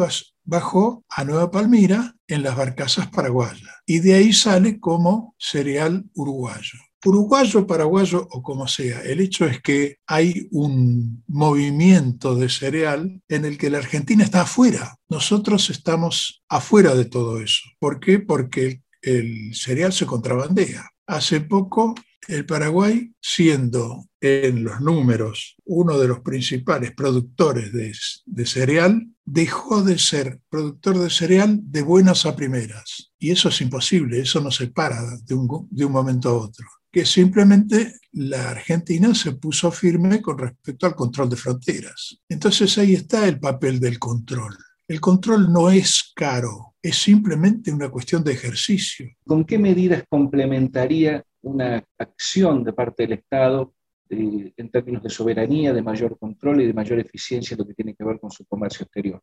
bajó 0.49 1.03
a 1.09 1.23
Nueva 1.23 1.51
Palmira 1.51 2.15
en 2.27 2.43
las 2.43 2.55
barcazas 2.55 3.07
paraguayas. 3.07 3.69
Y 3.85 3.99
de 3.99 4.15
ahí 4.15 4.33
sale 4.33 4.79
como 4.79 5.35
cereal 5.37 6.05
uruguayo 6.13 6.79
uruguayo, 7.05 7.65
paraguayo 7.65 8.27
o 8.31 8.41
como 8.43 8.67
sea. 8.67 9.01
El 9.01 9.21
hecho 9.21 9.45
es 9.45 9.61
que 9.61 9.97
hay 10.07 10.47
un 10.51 11.23
movimiento 11.27 12.35
de 12.35 12.49
cereal 12.49 13.21
en 13.27 13.45
el 13.45 13.57
que 13.57 13.69
la 13.69 13.77
Argentina 13.77 14.23
está 14.23 14.41
afuera. 14.41 14.97
Nosotros 15.07 15.69
estamos 15.69 16.43
afuera 16.49 16.95
de 16.95 17.05
todo 17.05 17.39
eso. 17.39 17.61
¿Por 17.79 17.99
qué? 17.99 18.19
Porque 18.19 18.81
el, 19.01 19.55
cereal 19.55 19.93
se 19.93 20.05
contrabandea. 20.05 20.89
Hace 21.07 21.41
poco 21.41 21.95
el 22.27 22.45
Paraguay, 22.45 23.11
siendo 23.21 24.05
en 24.21 24.63
los 24.63 24.81
números 24.81 25.55
uno 25.65 25.97
de 25.97 26.07
los 26.07 26.19
principales 26.19 26.91
productores 26.93 27.71
de, 27.71 28.45
cereal, 28.45 29.07
dejó 29.25 29.83
de 29.83 29.97
ser 29.97 30.39
productor 30.49 30.99
de 30.99 31.09
cereal 31.09 31.59
de 31.63 31.81
buenas 31.81 32.25
a 32.25 32.35
primeras. 32.35 33.11
Y 33.17 33.31
eso 33.31 33.49
es 33.49 33.61
imposible, 33.61 34.19
eso 34.19 34.41
no 34.41 34.51
se 34.51 34.67
para 34.67 35.01
de 35.23 35.35
un 35.35 35.91
momento 35.91 36.29
a 36.29 36.33
otro 36.33 36.67
que 36.91 37.05
simplemente 37.05 37.93
la 38.13 38.49
Argentina 38.49 39.13
se 39.13 39.33
puso 39.33 39.71
firme 39.71 40.21
con 40.21 40.37
respecto 40.37 40.85
al 40.85 40.95
control 40.95 41.29
de 41.29 41.35
fronteras. 41.35 42.19
Entonces 42.27 42.77
ahí 42.77 42.93
está 42.93 43.27
el 43.27 43.39
papel 43.39 43.79
del 43.79 43.99
control. 43.99 44.57
El 44.87 44.99
control 44.99 45.53
no 45.53 45.69
es 45.69 46.11
caro, 46.15 46.75
es 46.81 46.95
simplemente 46.97 47.71
una 47.71 47.89
cuestión 47.89 48.23
de 48.23 48.33
ejercicio. 48.33 49.07
¿Con 49.25 49.45
qué 49.45 49.59
medidas 49.59 50.03
complementaría 50.09 51.23
una 51.41 51.83
acción 51.97 52.63
de 52.63 52.73
parte 52.73 53.03
del 53.03 53.13
Estado 53.13 53.73
eh, 54.09 54.53
en 54.57 54.69
términos 54.69 55.03
de 55.03 55.09
soberanía, 55.09 55.73
de 55.73 55.81
mayor 55.81 56.17
control 56.17 56.61
y 56.61 56.67
de 56.67 56.73
mayor 56.73 56.99
eficiencia 56.99 57.55
en 57.55 57.59
lo 57.59 57.67
que 57.67 57.75
tiene 57.75 57.95
que 57.95 58.03
ver 58.03 58.19
con 58.19 58.31
su 58.31 58.45
comercio 58.45 58.83
exterior? 58.83 59.21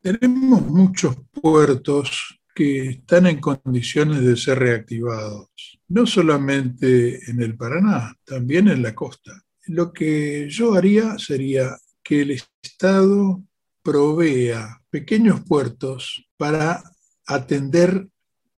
Tenemos 0.00 0.66
muchos 0.66 1.16
puertos 1.30 2.40
que 2.54 2.88
están 2.90 3.26
en 3.26 3.40
condiciones 3.40 4.22
de 4.22 4.36
ser 4.36 4.58
reactivados, 4.58 5.48
no 5.88 6.06
solamente 6.06 7.30
en 7.30 7.40
el 7.40 7.56
Paraná, 7.56 8.14
también 8.24 8.68
en 8.68 8.82
la 8.82 8.94
costa. 8.94 9.32
Lo 9.68 9.92
que 9.92 10.48
yo 10.48 10.74
haría 10.74 11.18
sería 11.18 11.76
que 12.02 12.22
el 12.22 12.32
Estado 12.62 13.42
provea 13.82 14.80
pequeños 14.90 15.40
puertos 15.42 16.26
para 16.36 16.82
atender 17.26 18.08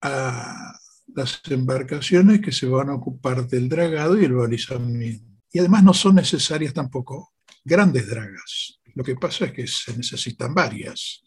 a 0.02 0.74
las 1.16 1.42
embarcaciones 1.50 2.42
que 2.42 2.52
se 2.52 2.68
van 2.68 2.90
a 2.90 2.96
ocupar 2.96 3.48
del 3.48 3.70
dragado 3.70 4.20
y 4.20 4.26
el 4.26 4.34
balizamiento. 4.34 5.26
Y 5.52 5.60
además 5.60 5.84
no 5.84 5.94
son 5.94 6.16
necesarias 6.16 6.74
tampoco 6.74 7.34
grandes 7.64 8.08
dragas. 8.08 8.80
Lo 8.96 9.04
que 9.04 9.16
pasa 9.16 9.46
es 9.46 9.54
que 9.54 9.68
se 9.68 9.96
necesitan 9.96 10.54
varias. 10.54 11.22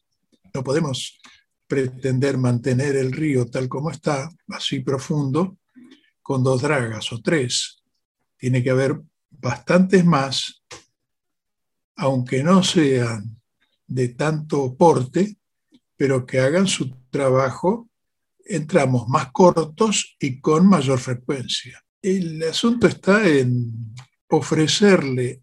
No 0.52 0.62
podemos 0.64 1.20
pretender 1.66 2.38
mantener 2.38 2.96
el 2.96 3.12
río 3.12 3.46
tal 3.46 3.68
como 3.68 3.90
está, 3.90 4.30
así 4.48 4.80
profundo, 4.80 5.58
con 6.22 6.42
dos 6.42 6.62
dragas 6.62 7.12
o 7.12 7.20
tres. 7.20 7.82
Tiene 8.36 8.62
que 8.62 8.70
haber 8.70 9.00
bastantes 9.30 10.04
más 10.04 10.62
aunque 11.96 12.42
no 12.42 12.62
sean 12.62 13.40
de 13.86 14.08
tanto 14.10 14.76
porte, 14.76 15.38
pero 15.96 16.26
que 16.26 16.40
hagan 16.40 16.66
su 16.66 16.90
trabajo 17.10 17.88
en 18.48 18.66
tramos 18.66 19.08
más 19.08 19.30
cortos 19.32 20.16
y 20.20 20.40
con 20.40 20.68
mayor 20.68 20.98
frecuencia. 20.98 21.82
El 22.00 22.42
asunto 22.42 22.86
está 22.86 23.26
en 23.26 23.94
ofrecerle 24.28 25.42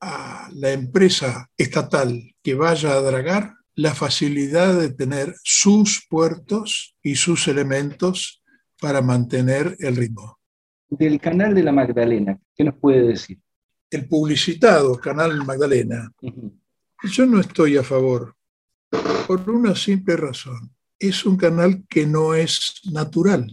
a 0.00 0.48
la 0.52 0.72
empresa 0.72 1.50
estatal 1.56 2.34
que 2.42 2.54
vaya 2.54 2.92
a 2.92 3.00
dragar 3.00 3.54
la 3.74 3.94
facilidad 3.94 4.78
de 4.78 4.90
tener 4.90 5.34
sus 5.42 6.06
puertos 6.08 6.96
y 7.02 7.16
sus 7.16 7.48
elementos 7.48 8.42
para 8.80 9.02
mantener 9.02 9.76
el 9.80 9.96
ritmo. 9.96 10.38
Del 10.88 11.20
canal 11.20 11.54
de 11.54 11.62
la 11.62 11.72
Magdalena, 11.72 12.38
¿qué 12.54 12.64
nos 12.64 12.76
puede 12.76 13.02
decir? 13.02 13.38
El 13.90 14.08
publicitado 14.08 14.96
canal 14.98 15.44
Magdalena. 15.44 16.10
Yo 17.04 17.26
no 17.26 17.40
estoy 17.40 17.76
a 17.76 17.82
favor, 17.82 18.34
por 19.26 19.48
una 19.50 19.74
simple 19.74 20.16
razón. 20.16 20.75
Es 20.98 21.24
un 21.24 21.36
canal 21.36 21.84
que 21.88 22.06
no 22.06 22.34
es 22.34 22.80
natural. 22.90 23.50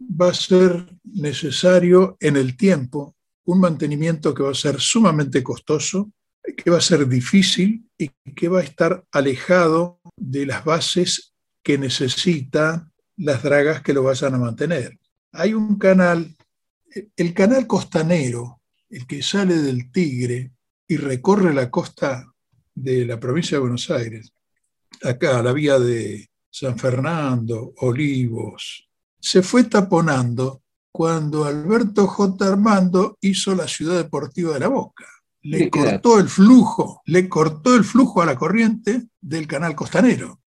Va 0.00 0.30
a 0.30 0.34
ser 0.34 0.86
necesario 1.04 2.16
en 2.20 2.36
el 2.36 2.56
tiempo 2.56 3.16
un 3.44 3.60
mantenimiento 3.60 4.34
que 4.34 4.42
va 4.42 4.50
a 4.50 4.54
ser 4.54 4.80
sumamente 4.80 5.42
costoso, 5.42 6.12
que 6.56 6.70
va 6.70 6.78
a 6.78 6.82
ser 6.82 7.06
difícil 7.08 7.88
y 7.98 8.10
que 8.34 8.48
va 8.48 8.60
a 8.60 8.64
estar 8.64 9.04
alejado 9.12 10.00
de 10.16 10.46
las 10.46 10.64
bases 10.64 11.34
que 11.62 11.78
necesitan 11.78 12.92
las 13.16 13.42
dragas 13.42 13.82
que 13.82 13.92
lo 13.92 14.02
vayan 14.02 14.34
a 14.34 14.38
mantener. 14.38 14.98
Hay 15.32 15.54
un 15.54 15.78
canal, 15.78 16.34
el 17.16 17.34
canal 17.34 17.66
costanero, 17.66 18.62
el 18.88 19.06
que 19.06 19.22
sale 19.22 19.56
del 19.56 19.92
Tigre 19.92 20.52
y 20.88 20.96
recorre 20.96 21.52
la 21.54 21.70
costa 21.70 22.26
de 22.74 23.04
la 23.04 23.20
provincia 23.20 23.56
de 23.56 23.62
Buenos 23.62 23.90
Aires, 23.90 24.32
acá 25.02 25.42
la 25.42 25.52
vía 25.52 25.78
de 25.78 26.29
San 26.50 26.78
Fernando, 26.78 27.72
Olivos, 27.78 28.88
se 29.20 29.42
fue 29.42 29.64
taponando 29.64 30.62
cuando 30.92 31.44
Alberto 31.44 32.06
J. 32.06 32.46
Armando 32.46 33.16
hizo 33.20 33.54
la 33.54 33.68
ciudad 33.68 33.96
deportiva 33.96 34.54
de 34.54 34.60
la 34.60 34.68
Boca. 34.68 35.06
Le 35.42 35.70
cortó 35.70 36.18
el 36.18 36.28
flujo, 36.28 37.00
le 37.06 37.28
cortó 37.28 37.74
el 37.74 37.84
flujo 37.84 38.20
a 38.20 38.26
la 38.26 38.36
corriente 38.36 39.06
del 39.20 39.46
canal 39.46 39.74
costanero. 39.74 40.40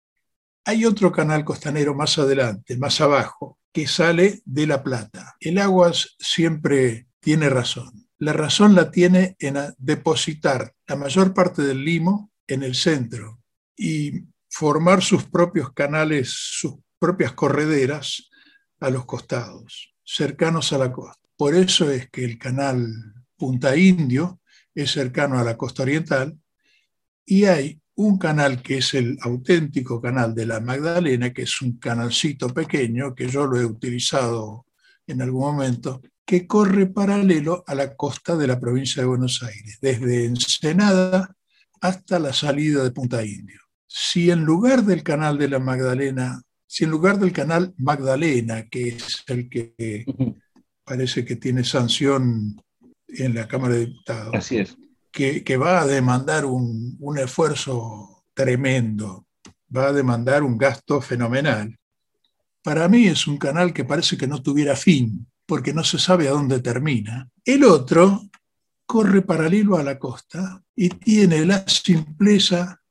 Hay 0.64 0.84
otro 0.84 1.10
canal 1.10 1.44
costanero 1.44 1.94
más 1.94 2.18
adelante, 2.18 2.76
más 2.76 3.00
abajo, 3.00 3.58
que 3.72 3.88
sale 3.88 4.42
de 4.44 4.66
La 4.66 4.82
Plata. 4.84 5.34
El 5.40 5.58
agua 5.58 5.92
siempre 6.18 7.08
tiene 7.20 7.48
razón. 7.48 8.06
La 8.18 8.32
razón 8.32 8.74
la 8.74 8.90
tiene 8.90 9.36
en 9.40 9.56
depositar 9.78 10.74
la 10.86 10.96
mayor 10.96 11.34
parte 11.34 11.62
del 11.62 11.84
limo 11.84 12.30
en 12.46 12.62
el 12.62 12.74
centro 12.74 13.40
y 13.76 14.22
formar 14.56 15.02
sus 15.02 15.24
propios 15.24 15.72
canales, 15.72 16.32
sus 16.32 16.74
propias 17.00 17.32
correderas 17.32 18.30
a 18.78 18.88
los 18.88 19.04
costados 19.04 19.94
cercanos 20.04 20.72
a 20.72 20.78
la 20.78 20.92
costa. 20.92 21.28
Por 21.36 21.56
eso 21.56 21.90
es 21.90 22.08
que 22.08 22.24
el 22.24 22.38
canal 22.38 22.86
Punta 23.36 23.76
Indio 23.76 24.40
es 24.72 24.92
cercano 24.92 25.40
a 25.40 25.42
la 25.42 25.56
costa 25.56 25.82
oriental 25.82 26.38
y 27.26 27.46
hay 27.46 27.80
un 27.96 28.16
canal 28.16 28.62
que 28.62 28.78
es 28.78 28.94
el 28.94 29.18
auténtico 29.22 30.00
canal 30.00 30.36
de 30.36 30.46
la 30.46 30.60
Magdalena, 30.60 31.32
que 31.32 31.42
es 31.42 31.60
un 31.60 31.78
canalcito 31.78 32.48
pequeño 32.54 33.12
que 33.12 33.26
yo 33.26 33.46
lo 33.46 33.60
he 33.60 33.64
utilizado 33.64 34.66
en 35.08 35.20
algún 35.20 35.56
momento, 35.56 36.00
que 36.24 36.46
corre 36.46 36.86
paralelo 36.86 37.64
a 37.66 37.74
la 37.74 37.96
costa 37.96 38.36
de 38.36 38.46
la 38.46 38.60
provincia 38.60 39.02
de 39.02 39.08
Buenos 39.08 39.42
Aires, 39.42 39.78
desde 39.80 40.26
Ensenada 40.26 41.34
hasta 41.80 42.20
la 42.20 42.32
salida 42.32 42.84
de 42.84 42.92
Punta 42.92 43.24
Indio. 43.24 43.63
Si 43.96 44.28
en 44.30 44.44
lugar 44.44 44.82
del 44.82 45.04
canal 45.04 45.38
de 45.38 45.48
la 45.48 45.60
Magdalena 45.60 46.42
si 46.74 46.82
en 46.82 46.90
lugar 46.90 47.20
del 47.20 47.32
canal 47.32 47.72
Magdalena, 47.76 48.68
que 48.68 48.88
es 48.88 49.22
el 49.28 49.48
que 49.48 50.04
parece 50.84 51.24
que 51.24 51.36
tiene 51.36 51.62
sanción 51.62 52.60
en 53.06 53.32
la 53.32 53.46
Cámara 53.46 53.74
de 53.74 53.86
Diputados, 53.86 54.34
Así 54.34 54.58
es. 54.58 54.76
Que, 55.12 55.56
va 55.56 55.80
a 55.80 55.86
demandar 55.86 56.44
un, 56.44 56.96
un 56.98 57.18
esfuerzo 57.20 58.24
tremendo, 58.34 59.28
va 59.74 59.86
a 59.86 59.92
demandar 59.92 60.42
un 60.42 60.58
gasto 60.58 61.00
fenomenal. 61.00 61.78
Para 62.60 62.88
mí 62.88 63.06
es 63.06 63.28
un 63.28 63.36
canal 63.36 63.72
que 63.72 63.84
parece 63.84 64.16
que 64.16 64.26
no 64.26 64.42
tuviera 64.42 64.74
fin, 64.74 65.28
porque 65.46 65.72
no 65.72 65.84
se 65.84 66.00
sabe 66.00 66.26
a 66.26 66.32
dónde 66.32 66.58
termina. 66.58 67.30
El 67.44 67.62
otro 67.62 68.28
corre 68.84 69.22
paralelo 69.22 69.76
a 69.76 69.84
la 69.84 69.96
costa 69.96 70.60
y 70.74 70.88
tiene 70.88 71.46
la 71.46 71.64
simpleza 71.68 72.82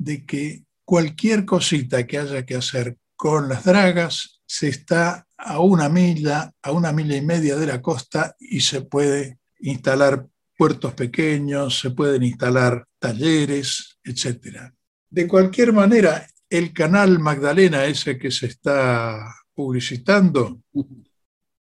de 0.00 0.24
que 0.24 0.64
cualquier 0.82 1.44
cosita 1.44 2.06
que 2.06 2.18
haya 2.18 2.46
que 2.46 2.56
hacer 2.56 2.96
con 3.14 3.50
las 3.50 3.64
dragas 3.64 4.40
se 4.46 4.68
está 4.68 5.26
a 5.36 5.60
una 5.60 5.90
milla, 5.90 6.52
a 6.62 6.72
una 6.72 6.90
milla 6.90 7.16
y 7.16 7.20
media 7.20 7.56
de 7.56 7.66
la 7.66 7.82
costa 7.82 8.34
y 8.40 8.60
se 8.60 8.80
puede 8.80 9.38
instalar 9.58 10.26
puertos 10.56 10.94
pequeños, 10.94 11.78
se 11.78 11.90
pueden 11.90 12.22
instalar 12.22 12.86
talleres, 12.98 13.98
etc. 14.02 14.72
De 15.08 15.28
cualquier 15.28 15.74
manera, 15.74 16.26
el 16.48 16.72
canal 16.72 17.18
Magdalena, 17.18 17.84
ese 17.84 18.18
que 18.18 18.30
se 18.30 18.46
está 18.46 19.34
publicitando, 19.54 20.62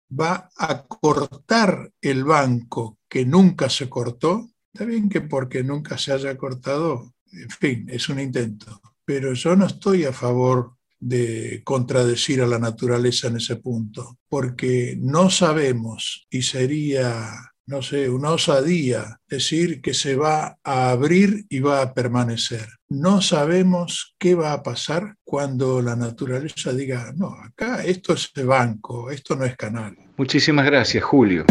va 0.10 0.50
a 0.56 0.84
cortar 0.84 1.91
el 2.00 2.23
banco 2.23 3.00
que 3.10 3.26
nunca 3.26 3.67
se 3.69 3.89
cortó. 3.89 4.52
Está 4.71 4.86
bien 4.86 5.10
que 5.10 5.21
porque 5.21 5.63
nunca 5.63 5.97
se 5.97 6.13
haya 6.13 6.38
cortado, 6.38 7.13
en 7.31 7.49
fin, 7.49 7.87
es 7.89 8.09
un 8.09 8.19
intento. 8.19 8.81
Pero 9.05 9.33
yo 9.33 9.55
no 9.55 9.65
estoy 9.65 10.03
a 10.05 10.13
favor 10.13 10.77
de 10.99 11.61
contradecir 11.63 12.41
a 12.41 12.47
la 12.47 12.59
naturaleza 12.59 13.27
en 13.27 13.37
ese 13.37 13.57
punto, 13.57 14.17
porque 14.27 14.97
no 14.99 15.29
sabemos 15.29 16.27
y 16.29 16.41
sería, 16.41 17.29
no 17.67 17.81
sé, 17.81 18.09
una 18.09 18.31
osadía 18.31 19.19
decir 19.27 19.81
que 19.81 19.93
se 19.93 20.15
va 20.15 20.57
a 20.63 20.89
abrir 20.89 21.45
y 21.49 21.59
va 21.59 21.81
a 21.81 21.93
permanecer. 21.93 22.67
No 22.89 23.21
sabemos 23.21 24.15
qué 24.17 24.33
va 24.35 24.53
a 24.53 24.63
pasar 24.63 25.15
cuando 25.23 25.81
la 25.81 25.95
naturaleza 25.95 26.73
diga, 26.73 27.13
no, 27.15 27.35
acá 27.43 27.83
esto 27.83 28.13
es 28.13 28.31
banco, 28.45 29.11
esto 29.11 29.35
no 29.35 29.45
es 29.45 29.55
canal. 29.55 29.95
Muchísimas 30.17 30.65
gracias, 30.65 31.03
Julio. 31.03 31.45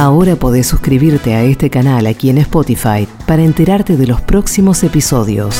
Ahora 0.00 0.34
podés 0.34 0.66
suscribirte 0.66 1.34
a 1.34 1.42
este 1.42 1.68
canal 1.68 2.06
aquí 2.06 2.30
en 2.30 2.38
Spotify 2.38 3.06
para 3.26 3.42
enterarte 3.42 3.98
de 3.98 4.06
los 4.06 4.22
próximos 4.22 4.82
episodios. 4.82 5.54